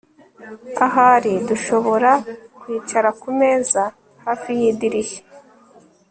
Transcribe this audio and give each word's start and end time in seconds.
Ahari 0.85 1.33
dushobora 1.47 2.11
kwicara 2.59 3.09
kumeza 3.21 3.81
hafi 4.25 4.49
yidirishya 4.59 5.21